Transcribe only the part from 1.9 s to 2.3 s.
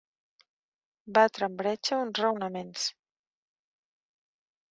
uns